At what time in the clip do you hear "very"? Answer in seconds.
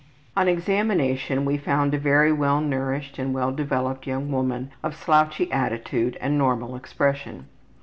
1.99-2.31